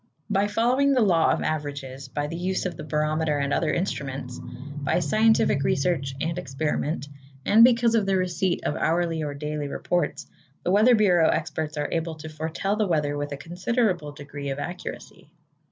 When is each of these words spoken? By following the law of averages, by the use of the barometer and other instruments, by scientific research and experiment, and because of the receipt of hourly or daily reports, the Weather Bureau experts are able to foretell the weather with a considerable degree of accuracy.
By 0.31 0.47
following 0.47 0.93
the 0.93 1.01
law 1.01 1.29
of 1.31 1.43
averages, 1.43 2.07
by 2.07 2.25
the 2.25 2.35
use 2.35 2.65
of 2.65 2.75
the 2.75 2.83
barometer 2.83 3.37
and 3.37 3.53
other 3.53 3.71
instruments, 3.71 4.39
by 4.41 4.97
scientific 4.97 5.61
research 5.63 6.15
and 6.19 6.39
experiment, 6.39 7.07
and 7.45 7.63
because 7.63 7.93
of 7.93 8.07
the 8.07 8.15
receipt 8.17 8.63
of 8.63 8.75
hourly 8.75 9.21
or 9.21 9.35
daily 9.35 9.67
reports, 9.67 10.25
the 10.63 10.71
Weather 10.71 10.95
Bureau 10.95 11.29
experts 11.29 11.77
are 11.77 11.89
able 11.91 12.15
to 12.15 12.29
foretell 12.29 12.75
the 12.77 12.87
weather 12.87 13.15
with 13.15 13.31
a 13.31 13.37
considerable 13.37 14.11
degree 14.11 14.49
of 14.49 14.57
accuracy. 14.57 15.29